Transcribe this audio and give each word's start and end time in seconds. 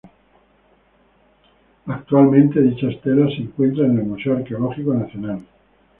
Actualmente 1.85 2.59
dicha 2.59 2.89
estela 2.89 3.27
se 3.27 3.35
encuentra 3.43 3.85
en 3.85 3.99
el 3.99 4.03
Museo 4.05 4.35
Arqueológico 4.35 4.95
Nacional. 4.95 5.43